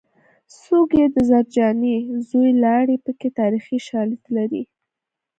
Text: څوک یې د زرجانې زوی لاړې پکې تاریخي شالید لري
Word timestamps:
څوک 0.61 0.89
یې 0.99 1.05
د 1.15 1.17
زرجانې 1.29 1.95
زوی 2.29 2.51
لاړې 2.63 2.95
پکې 3.05 3.29
تاریخي 3.39 3.77
شالید 3.87 4.23
لري 4.37 4.63